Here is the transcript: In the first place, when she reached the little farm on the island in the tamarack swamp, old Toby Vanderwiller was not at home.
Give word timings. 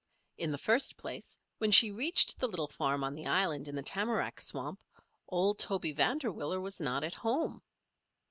In 0.35 0.49
the 0.51 0.57
first 0.57 0.97
place, 0.97 1.37
when 1.59 1.69
she 1.69 1.91
reached 1.91 2.39
the 2.39 2.47
little 2.47 2.67
farm 2.67 3.03
on 3.03 3.13
the 3.13 3.27
island 3.27 3.67
in 3.67 3.75
the 3.75 3.83
tamarack 3.83 4.41
swamp, 4.41 4.79
old 5.27 5.59
Toby 5.59 5.93
Vanderwiller 5.93 6.59
was 6.59 6.81
not 6.81 7.03
at 7.03 7.13
home. 7.13 7.61